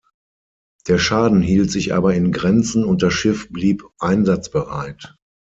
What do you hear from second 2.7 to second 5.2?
und das Schiff blieb einsatzbereit.